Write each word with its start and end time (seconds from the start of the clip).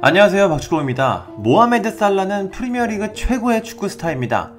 안녕하세요 0.00 0.48
박주공입니다. 0.48 1.26
모하메드 1.38 1.96
살라는 1.96 2.52
프리미어리그 2.52 3.14
최고의 3.14 3.64
축구 3.64 3.88
스타입니다. 3.88 4.52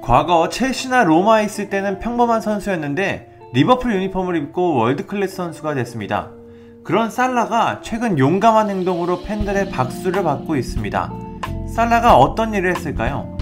과거 0.00 0.48
첼시나 0.48 1.02
로마에 1.02 1.44
있을 1.44 1.70
때는 1.70 1.98
평범한 1.98 2.40
선수였는데 2.40 3.50
리버풀 3.52 3.92
유니폼을 3.92 4.36
입고 4.36 4.76
world 4.76 5.05
class 5.05 5.34
선수가 5.34 5.74
됐습니다. 5.74 6.30
그런 6.84 7.10
살라가 7.10 7.80
최근 7.82 8.16
용감한 8.16 8.70
행동으로 8.70 9.24
팬들의 9.24 9.70
박수를 9.70 10.22
받고 10.22 10.54
있습니다. 10.54 11.12
살라가 11.74 12.16
어떤 12.16 12.54
일을 12.54 12.76
했을까요? 12.76 13.36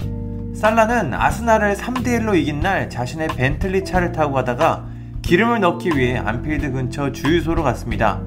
살라는 0.55 1.13
아스날을 1.13 1.75
3대1로 1.75 2.35
이긴 2.35 2.59
날 2.61 2.89
자신의 2.89 3.27
벤틀리 3.27 3.85
차를 3.85 4.13
타고 4.13 4.33
가다가 4.33 4.87
기름을 5.21 5.59
넣기 5.59 5.91
위해 5.95 6.17
안필드 6.17 6.71
근처 6.71 7.11
주유소로 7.11 7.61
갔습니다. 7.61 8.19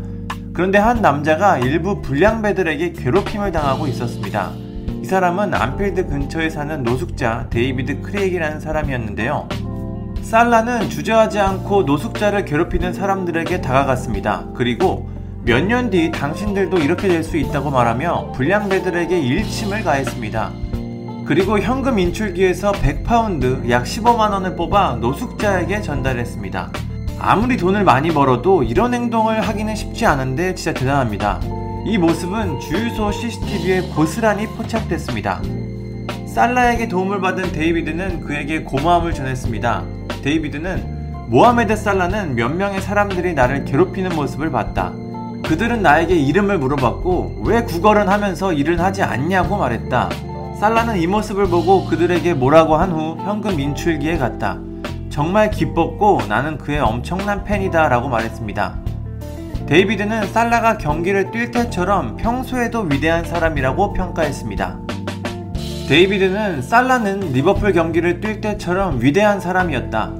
그런데 0.59 0.77
한 0.77 1.00
남자가 1.00 1.56
일부 1.59 2.02
불량배들에게 2.02 2.95
괴롭힘을 2.95 3.52
당하고 3.52 3.87
있었습니다. 3.87 4.51
이 5.01 5.05
사람은 5.05 5.55
안필드 5.55 6.09
근처에 6.09 6.51
사는 6.51 6.82
노숙자 6.82 7.46
데이비드 7.48 8.01
크레이기라는 8.01 8.59
사람이었는데요. 8.59 9.48
살라는 10.20 10.91
주저하지 10.91 11.38
않고 11.38 11.84
노숙자를 11.84 12.45
괴롭히는 12.45 12.92
사람들에게 12.92 13.60
다가갔습니다. 13.60 14.48
그리고 14.56 15.09
몇 15.45 15.60
년 15.65 15.91
뒤 15.91 16.10
당신들도 16.10 16.79
이렇게 16.79 17.06
될 17.06 17.23
수 17.23 17.37
있다고 17.37 17.70
말하며 17.70 18.32
불량배들에게 18.32 19.16
일침을 19.16 19.84
가했습니다. 19.84 20.51
그리고 21.24 21.60
현금 21.60 22.01
인출기에서 22.01 22.73
100파운드 22.73 23.70
약 23.70 23.84
15만원을 23.84 24.56
뽑아 24.56 24.96
노숙자에게 24.96 25.82
전달했습니다. 25.82 26.73
아무리 27.20 27.56
돈을 27.56 27.84
많이 27.84 28.10
벌어도 28.12 28.62
이런 28.62 28.95
행동을 28.95 29.40
하기는 29.40 29.74
쉽지 29.74 30.06
않은데 30.06 30.54
진짜 30.54 30.72
대단합니다. 30.78 31.40
이 31.84 31.98
모습은 31.98 32.60
주유소 32.60 33.10
CCTV에 33.10 33.82
고스란히 33.95 34.46
포착됐습니다. 34.46 35.43
살라에게 36.26 36.88
도움을 36.88 37.20
받은 37.20 37.52
데이비드는 37.52 38.20
그에게 38.20 38.62
고마움을 38.62 39.15
전했습니다. 39.15 39.82
데이비드는 40.23 40.98
모하메드 41.28 41.76
살라는 41.76 42.34
몇 42.37 42.51
명의 42.54 42.80
사람들이 42.80 43.34
나를 43.34 43.65
괴롭히는 43.65 44.15
모습을 44.15 44.50
봤다. 44.50 44.93
그들은 45.46 45.82
나에게 45.82 46.15
이름을 46.15 46.59
물어봤고 46.59 47.43
왜 47.45 47.62
구걸은 47.62 48.09
하면서 48.09 48.52
일은 48.52 48.80
하지 48.80 49.02
않냐고 49.02 49.56
말했다. 49.56 50.10
살라는 50.60 50.98
이 50.98 51.06
모습을 51.06 51.46
보고 51.46 51.84
그들에게 51.87 52.34
뭐라고 52.34 52.76
한 52.76 52.93
후 52.93 53.16
현금 53.24 53.59
인출기에 53.59 54.18
갔다. 54.18 54.59
정말 55.19 55.51
기뻤고 55.51 56.21
나는 56.29 56.59
그의 56.59 56.79
엄청난 56.79 57.43
팬이다 57.43 57.88
라고 57.88 58.09
말했습니다. 58.09 58.77
데이비드는 59.66 60.29
살라가 60.29 60.79
경기를 60.79 61.33
뛸 61.33 61.51
때처럼 61.51 62.16
평소에도 62.16 62.83
위대한 62.83 63.24
사람이라고 63.24 63.95
평가했습니다. 63.95 64.78
데이비드는 65.89 66.62
살라는 66.62 67.33
리버풀 67.33 67.72
경기를 67.72 68.21
뛸 68.21 68.41
때처럼 68.41 69.03
위대한 69.03 69.41
사람이었다. 69.41 70.12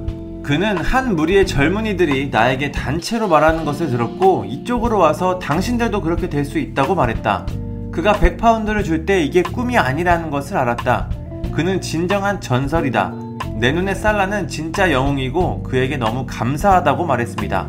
그는 0.43 0.77
한 0.79 1.15
무리의 1.15 1.47
젊은이들이 1.47 2.27
나에게 2.29 2.73
단체로 2.73 3.29
말하는 3.29 3.63
것을 3.63 3.87
들었고 3.91 4.43
이쪽으로 4.49 4.99
와서 4.99 5.39
당신들도 5.39 6.01
그렇게 6.01 6.27
될 6.27 6.43
수 6.43 6.59
있다고 6.59 6.95
말했다. 6.95 7.45
그가 7.93 8.15
100파운드를 8.15 8.83
줄 8.83 9.05
때 9.05 9.23
이게 9.23 9.43
꿈이 9.43 9.77
아니라는 9.77 10.29
것을 10.29 10.57
알았다. 10.57 11.09
그는 11.53 11.79
진정한 11.79 12.41
전설이다. 12.41 13.28
내 13.59 13.73
눈에 13.73 13.93
살라는 13.93 14.47
진짜 14.47 14.89
영웅이고 14.89 15.63
그에게 15.63 15.97
너무 15.97 16.25
감사하다고 16.25 17.05
말했습니다. 17.05 17.67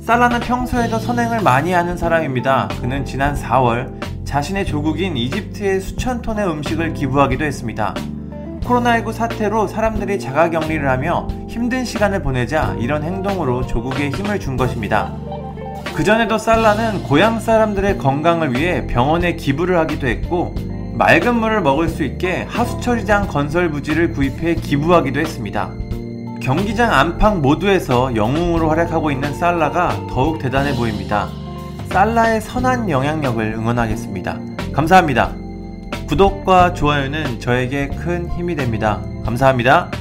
살라는 0.00 0.40
평소에도 0.40 0.98
선행을 0.98 1.40
많이 1.40 1.72
하는 1.72 1.96
사람입니다. 1.96 2.68
그는 2.80 3.04
지난 3.04 3.36
4월 3.36 3.92
자신의 4.24 4.66
조국인 4.66 5.16
이집트에 5.16 5.78
수천 5.78 6.20
톤의 6.22 6.48
음식을 6.48 6.94
기부하기도 6.94 7.44
했습니다. 7.44 7.94
코로나19 8.62 9.12
사태로 9.12 9.68
사람들이 9.68 10.18
자가 10.18 10.50
격리를 10.50 10.90
하며 10.90 11.28
힘든 11.48 11.84
시간을 11.84 12.20
보내자 12.20 12.76
이런 12.80 13.04
행동으로 13.04 13.68
조국에 13.68 14.10
힘을 14.10 14.40
준 14.40 14.56
것입니다. 14.56 15.14
그전에도 15.94 16.38
살라는 16.38 17.04
고향 17.04 17.38
사람들의 17.38 17.98
건강을 17.98 18.56
위해 18.56 18.86
병원에 18.88 19.36
기부를 19.36 19.78
하기도 19.78 20.08
했고 20.08 20.56
맑은 20.98 21.36
물을 21.36 21.60
먹을 21.60 21.88
수 21.88 22.02
있게 22.02 22.42
하수처리장 22.48 23.28
건설 23.28 23.70
부지를 23.70 24.10
구입해 24.10 24.56
기부하기도 24.56 25.20
했습니다. 25.20 25.72
경기장 26.42 26.92
안팎 26.92 27.38
모두에서 27.38 28.16
영웅으로 28.16 28.68
활약하고 28.68 29.12
있는 29.12 29.32
살라가 29.32 29.90
더욱 30.10 30.40
대단해 30.40 30.74
보입니다. 30.74 31.28
살라의 31.90 32.40
선한 32.40 32.90
영향력을 32.90 33.40
응원하겠습니다. 33.40 34.40
감사합니다. 34.72 35.36
구독과 36.08 36.74
좋아요는 36.74 37.38
저에게 37.38 37.90
큰 37.90 38.28
힘이 38.30 38.56
됩니다. 38.56 39.00
감사합니다. 39.24 39.92